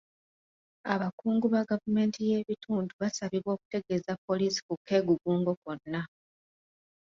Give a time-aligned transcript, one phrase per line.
[0.93, 6.01] Abakungu ba gavumenti y'ebitundu basabibwa okutegeeza poliisi ku keekugungo konna.